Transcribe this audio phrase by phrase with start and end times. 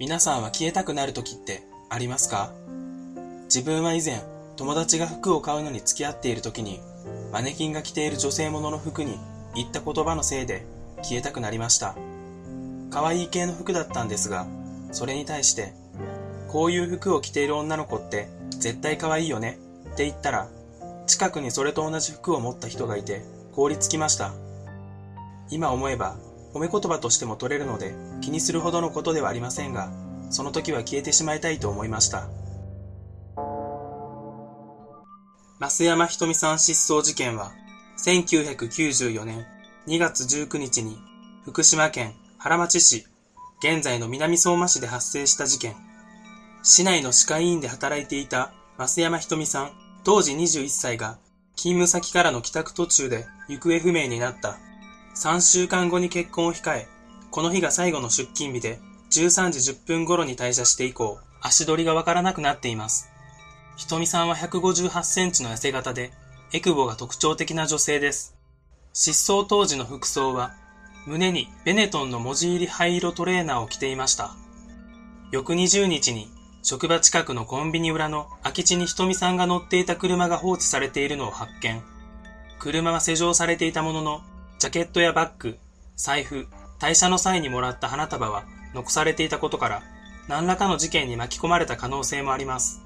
[0.00, 2.52] 皆さんは消えたくなる時ってありますか？
[3.46, 4.22] 自分は以前、
[4.56, 6.78] 友達が服を買うのに付き合っている時に、
[7.32, 9.18] マネキンが着ている女性ものの服に
[9.56, 10.64] 言った言葉のせいで
[11.02, 11.96] 消えたくなりました。
[12.90, 14.46] 可愛い系の服だったんですが、
[14.92, 15.72] それに対して、
[16.46, 19.58] こういう服を着ている女の子って絶対可愛いよね
[19.94, 20.48] って言ったら、
[21.08, 24.32] 近くにそれと同じ服を持った人がいて凍りつきました。
[25.50, 26.14] 今思えば
[26.52, 29.90] 褒め言葉としても取れるので気にするほどのことではありませんが、
[30.30, 32.28] その時は消えてしまいたいと思いました。
[35.60, 37.52] 増山ひとみさん失踪事件は、
[38.04, 39.44] 1994年
[39.86, 40.96] 2月19日に
[41.44, 43.06] 福島県原町市、
[43.60, 45.74] 現在の南相馬市で発生した事件。
[46.62, 49.72] 市内の歯科医院で働いていた増山ひとみさん、
[50.04, 51.18] 当時21歳が
[51.56, 54.58] 勤務先からの帰宅途中で行方不明になった
[55.18, 56.86] 3週間後に結婚を控え、
[57.32, 58.78] この日が最後の出勤日で、
[59.10, 63.10] 13時10分頃に退社して以降、足取りがわからなくなっています。
[63.76, 66.12] ひとみさんは158センチの痩せ型で、
[66.52, 68.36] エクボが特徴的な女性です。
[68.92, 70.54] 失踪当時の服装は、
[71.04, 74.36] 胸にベネトンの文字入り灰色トレーナーを着ていました。
[75.32, 76.30] 翌20日に、
[76.62, 81.82] 職場近くのコンビニ裏の空き地にひとみさんが乗っていた車が放置されているのを発見。
[82.60, 84.22] 車は施錠されていたものの、
[84.58, 85.56] ジャケットやバッグ、
[85.96, 86.48] 財布、
[86.80, 89.82] 退社の際にもらった花束は残されていたことから、
[90.26, 92.80] 何らかの事件に巻き込まれた可能性もあります。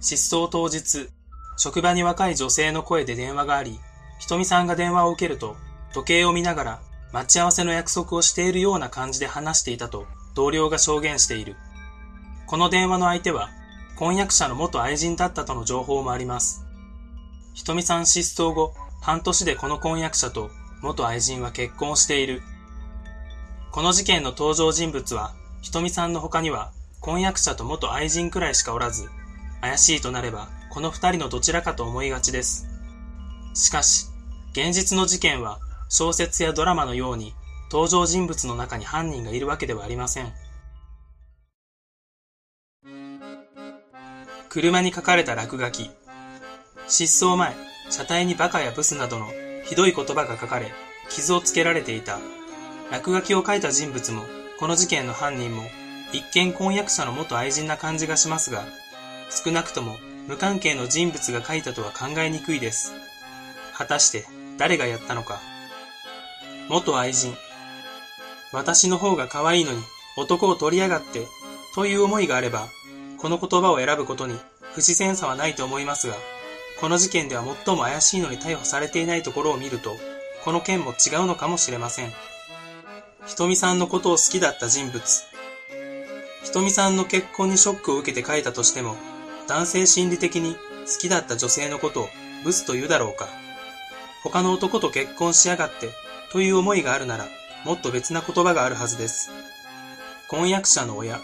[0.00, 1.08] 失踪当日、
[1.56, 3.80] 職場に若い女性の声で電話があり、
[4.20, 5.56] ひとみさんが電話を受けると、
[5.92, 6.80] 時計を見ながら
[7.12, 11.56] 待ち合わせの約束をしているような感じで話していたと同僚が証言している。
[12.46, 13.50] この電話の相手は、
[13.96, 16.64] 婚約者の元愛人だったとの情報もあります。
[17.54, 20.50] ひとみさん失踪後、半年でこの婚約者と
[20.82, 22.42] 元愛人は結婚している。
[23.70, 29.08] この事件の登場人物は、ひとみさんの他には、婚約者と元愛人くらいしかおらず、
[29.60, 32.66] 怪しいとなれば、この二人のどちらかと思いがちです。
[33.54, 34.06] しかし、
[34.52, 35.58] 現実の事件は、
[35.88, 37.34] 小説やドラマのように、
[37.70, 40.32] 登場人物の中に犯人がいるわけではありません。
[44.48, 45.90] 車に書かれた落書き。
[46.88, 47.54] 失踪前、
[47.90, 49.28] 車体にバカやブスなどの
[49.70, 50.72] ひどい言葉が書かれ、
[51.10, 52.18] 傷をつけられていた。
[52.90, 54.24] 落書きを書いた人物も、
[54.58, 55.62] この事件の犯人も、
[56.12, 58.64] 一見婚約者の元愛人な感じがしますが、
[59.30, 62.92] 少なくとも無関係の人物が書いたとは考えにくいです。
[63.72, 64.26] 果たして
[64.58, 65.40] 誰がやったのか。
[66.68, 67.36] 元愛人。
[68.52, 69.80] 私の方が可愛いのに
[70.16, 71.28] 男を取りやがって、
[71.76, 72.66] という思いがあれば、
[73.18, 74.34] この言葉を選ぶことに
[74.72, 76.16] 不自然さはないと思いますが、
[76.80, 79.96] この事件では最も怪しいのに逮捕されていないところを見ると、
[80.44, 82.12] この件も違うのかもしれません。
[83.26, 85.02] ひとみさんのことを好きだった人物。
[86.42, 88.96] ひとみさんの結婚にショックを受けて書いたとしても、
[89.46, 90.60] 男性心理的に好
[90.98, 92.08] きだった女性のことを
[92.44, 93.28] ブスと言うだろうか。
[94.22, 95.90] 他の男と結婚しやがって
[96.32, 97.26] という思いがあるなら、
[97.64, 99.30] もっと別な言葉があるはずです。
[100.28, 101.20] 婚約者の親。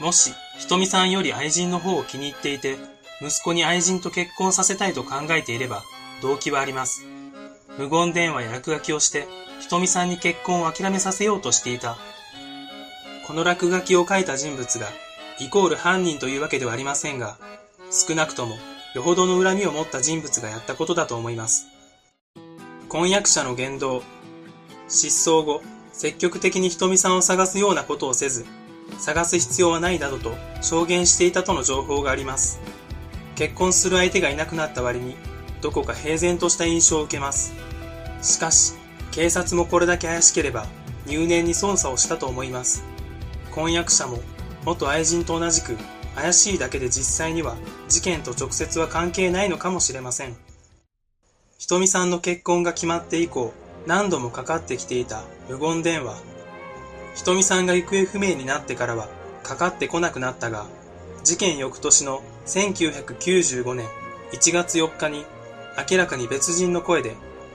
[0.00, 2.78] もし、ひとみさんより愛人の方を気に入っていて、
[3.22, 5.82] 息子に愛人と結婚させたいと考えていれば、
[6.22, 7.04] 動機はあります。
[7.78, 9.26] 無言電話や落書きをして、
[9.60, 11.98] ひとみさんに結婚を諦めさせようとしていた。
[13.26, 14.86] この落書きを書いた人物が、
[15.38, 17.38] イコール犯人というわけではありませんが、
[17.90, 18.56] 少なくとも、
[18.94, 21.66] よほどの恨みを持った人物がやったことだと思います。
[22.88, 24.02] 婚約者の言動。
[24.88, 28.46] 失踪後、積極的にひとみさんを探すようなことをせず、
[28.98, 32.60] 探す必要はないなどと証言していたとの情報があります。
[33.40, 35.16] 結婚する相手がいなくなった割に、
[35.62, 37.54] どこか平然とした印象を受けます。
[38.20, 38.74] しかし、
[39.12, 40.66] 警察もこれだけ怪しければ、
[41.06, 42.84] 入念に捜査をしたと思います。
[43.50, 44.18] 婚約者も、
[44.66, 45.78] 元愛人と同じく、
[46.14, 47.56] 怪しいだけで実際には、
[47.88, 50.36] 事件と直接は関係ないのかもしれません。
[51.56, 53.54] ひとみさんの結婚が決まって以降、
[53.86, 56.18] 何度もかかってきていた無言電話。
[57.14, 59.08] ひとみさんが行方不明になってからは、
[59.42, 60.66] かかってこなくなったが、
[61.22, 63.86] 事件翌年の1995年
[64.32, 65.24] 1月4日に
[65.90, 67.14] 明らかに別人の声で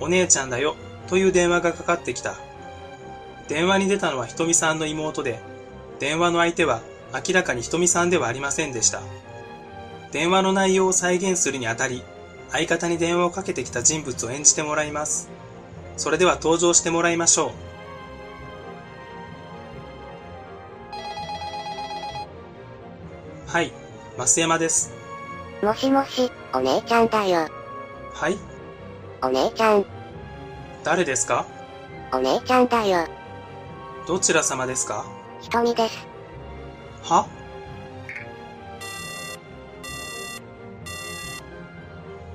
[0.00, 0.76] お姉ちゃんだよ
[1.08, 2.34] という電話がかかってきた。
[3.48, 5.40] 電話に出たのはひとみさんの妹で、
[6.00, 6.82] 電話の相手は
[7.14, 9.00] 明らかにひとみさんではありませんでした。
[10.12, 12.02] 電話の内容を再現するにあたり、
[12.50, 15.30] 相方に電話をかけてきた人物を演じてもらいます。
[15.96, 17.65] それでは登場してもらいましょう。
[23.46, 23.72] はい、
[24.18, 24.92] 増山です。
[25.62, 27.48] もしもし、お姉ちゃんだよ。
[28.12, 28.36] はい
[29.22, 29.86] お姉ちゃん、
[30.82, 31.46] 誰ですか？
[32.12, 33.06] お姉ちゃんだよ。
[34.08, 35.06] どちら様ですか？
[35.40, 36.06] ひとみです。
[37.04, 37.28] は？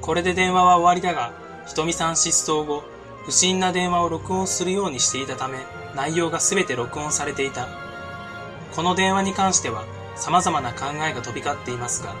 [0.00, 1.32] これで電話は終わりだが、
[1.66, 2.84] ひとみさん失踪後、
[3.24, 5.58] 不審な電話を録音するようにしていたため、
[5.96, 7.66] 内容がすべて録音されていた。
[8.74, 9.84] この電話に関しては、
[10.20, 12.14] 様々な考えが飛び交っていますが、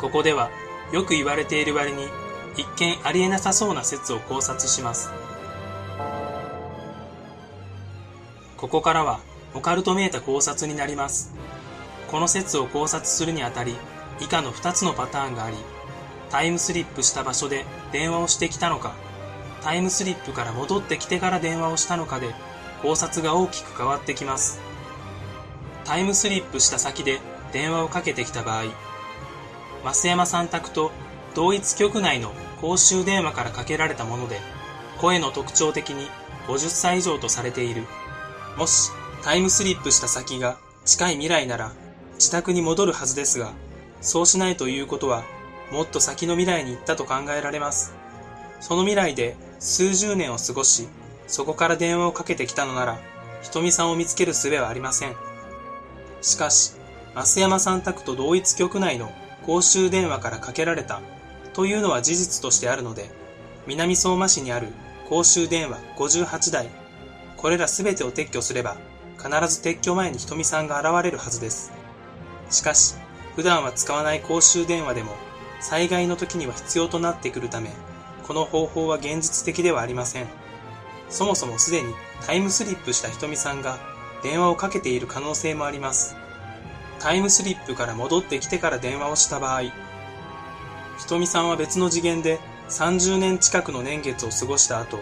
[0.00, 0.50] ここでは、
[0.92, 2.06] よく言われている割に、
[2.56, 5.10] 一見ありえなさそうな説を考察します。
[8.56, 9.20] ここからは、
[9.54, 11.32] オカルトめいた考察になります。
[12.10, 13.74] この説を考察するにあたり、
[14.20, 15.56] 以下の2つのパターンがあり、
[16.28, 18.92] タイムスリップした場所で電話をしてきたのか、
[19.62, 22.34] タイムスリップから戻ってきてから電話をしたのかで、
[22.82, 24.60] 考察が大きく変わってきます。
[25.84, 27.20] タイムスリップした先で
[27.52, 28.64] 電話をかけてきた場合、
[29.84, 30.92] 増山さん宅と
[31.34, 34.40] 同一局内の公衆電話からかけられたもので、
[34.98, 36.08] 声の特徴的に
[36.46, 37.84] 50歳以上とされている。
[38.56, 38.90] もし、
[39.22, 41.72] タイムスリップした先が近い未来なら、
[42.14, 43.52] 自宅に戻るはずですが、
[44.00, 45.24] そうしないということは、
[45.70, 47.94] もっと先の未来に行ったと考えられます。
[48.60, 50.88] その未来で数十年を過ごし、
[51.26, 52.98] そこから電話をかけてきたのなら、
[53.42, 55.14] ひとみさんを見つける術はありません。
[56.20, 56.72] しかし、
[57.14, 59.12] 増山さん宅と同一局内の
[59.44, 61.00] 公衆電話からかけられた
[61.52, 63.10] というのは事実としてあるので、
[63.66, 64.68] 南相馬市にある
[65.08, 66.68] 公衆電話58台、
[67.36, 68.76] これらすべてを撤去すれば、
[69.16, 71.72] 必ず撤去前にひとみさんが現れるはずです。
[72.48, 72.94] しかし、
[73.36, 75.14] 普段は使わない公衆電話でも
[75.60, 77.70] 災害の時には必要となってくるため、
[78.26, 80.26] この方法は現実的ではありません。
[81.08, 81.92] そもそもすでに
[82.24, 83.78] タイムスリップしたひとみさんが
[84.22, 86.14] 電話をかけている可能性もあります。
[87.00, 89.72] タイムスリップから戻ってきてから電話をした場合、ひ
[91.08, 92.38] とみさんは別の次元で
[92.68, 94.98] 30年近くの年月を過ごした後、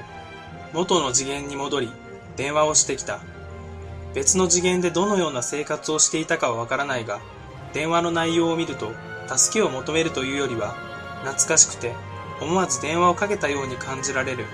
[0.73, 1.93] 元の次元に戻り、
[2.37, 3.21] 電話をしてきた。
[4.15, 7.21] 別の次元でどのような生活をしていたかはわからないが、
[7.73, 8.93] 電話の内容を見ると
[9.37, 10.75] 助けを求めるというよりは、
[11.25, 11.95] 懐かしくて、
[12.41, 14.45] 思わず電話をかけたように感じられる。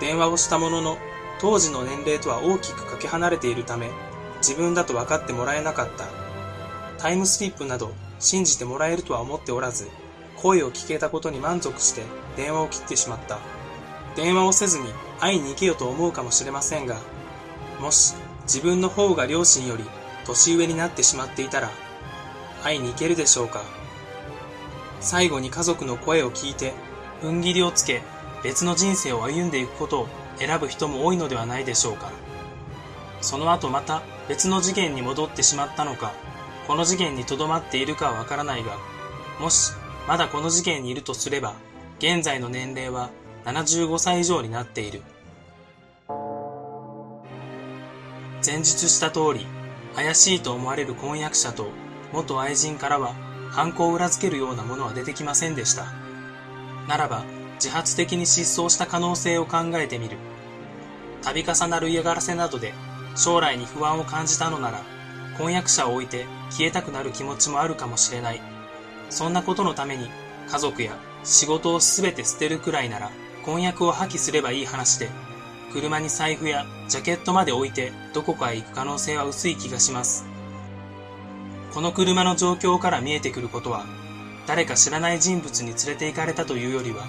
[0.00, 0.98] 電話をしたものの、
[1.40, 3.90] 当時の年齢とは大きくかけ離れているため、
[4.38, 6.19] 自分だと分かってもらえなかった。
[7.00, 9.88] タイムスリップなど信じてもらえるとは思っておらず、
[10.36, 12.02] 声を聞けたことに満足して
[12.36, 13.38] 電話を切ってしまった。
[14.16, 14.84] 電話をせずに
[15.18, 17.00] 会いに行けよと思うかもしれませんが、
[17.80, 19.84] もし自分の方が両親より
[20.26, 21.70] 年上になってしまっていたら、
[22.62, 23.62] 会いに行けるでしょうか
[25.00, 26.74] 最後に家族の声を聞いて、
[27.22, 28.02] 踏ん切りをつけ、
[28.44, 32.12] 別の人生を歩んでいくことを選ぶ人も多いのではないでしょうか。
[33.22, 36.12] その後また別の次元に戻ってしまったのか、
[36.70, 38.78] この次元に留まっているかはわからないが、
[39.40, 39.72] もし
[40.06, 41.54] まだこの次元にいるとすれば、
[41.98, 43.10] 現在の年齢は
[43.44, 45.02] 75歳以上になっている。
[48.46, 49.48] 前述した通り、
[49.96, 51.66] 怪しいと思われる婚約者と
[52.12, 53.14] 元愛人からは
[53.50, 55.86] 犯行を裏付けるようなものは出てきませんでした。
[56.86, 57.24] ならば、
[57.54, 60.18] 自発的に失踪した可能性を考えてみる。
[61.24, 62.72] 度重なる嫌がらせなどで
[63.16, 64.84] 将来に不安を感じたのなら、
[65.36, 68.42] 婚約者を置いて消えたくなる気持ちもあるかもしれない。
[69.08, 70.10] そんなことのために
[70.48, 73.10] 家族や仕事をすべて捨てるくらいなら
[73.44, 75.08] 婚約を破棄すればいい話で、
[75.72, 80.26] 車に財布やジャケットまで置いてどこかへ行く可能性は薄い気がします。
[81.72, 83.86] この車の状況から見えてくることは、
[84.46, 87.04] 誰か知らない人物に連れて行かれたというよりは、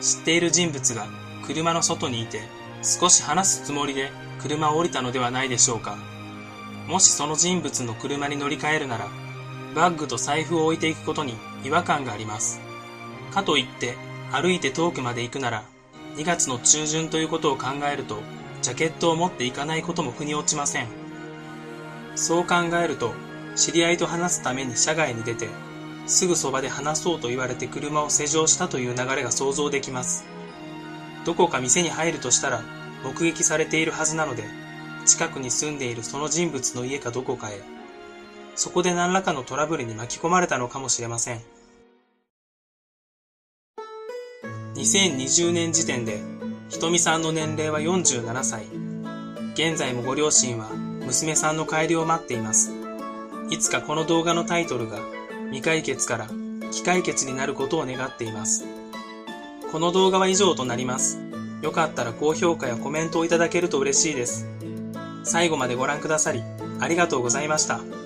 [0.00, 1.06] 知っている人物が
[1.46, 2.42] 車の外にいて、
[2.82, 4.10] 少し話すつもりで
[4.42, 5.96] 車を降りたのではないでしょうか。
[6.90, 9.08] もしその人物の車に乗り換えるなら、
[9.76, 12.60] バッグと財布を置いていくことに違和感があります。
[13.30, 13.94] かといって、
[14.32, 15.62] 歩いて遠くまで行くなら、
[16.16, 18.18] 2月の中旬ということを考えると、
[18.60, 20.88] ジャケットを持っていかないことも腑に落ちません。
[22.16, 23.14] そう考えると、
[23.54, 25.48] 知り合いと話すために車外に出て、
[26.08, 30.24] すぐそばで話そうと言われて車を施錠したという流れが想像できます。
[31.24, 32.64] どこか店に入るとしたら
[33.04, 34.42] 目撃されているはずなので、
[35.06, 37.60] 近くに住んでいるその人物の家かどこかへ、
[38.54, 41.40] そこで何らかのトラブルに巻き込まれたのかもしれません。
[44.74, 46.20] 2020年時点で、
[46.68, 48.64] ひとみさんの年齢は47歳。
[49.54, 52.72] 現在もご両親は娘さんの帰りを待っています。
[53.50, 55.00] いつかこの動画のタイトルが
[55.46, 56.26] 未解決から
[56.68, 58.64] 未解決になることを願っています。
[59.72, 61.18] この動画は以上となります。
[61.62, 64.46] よかったら高評価やコメントをいただけると嬉しいです。
[65.22, 66.42] 最後までご覧くださり
[66.80, 67.99] ありがとうございました。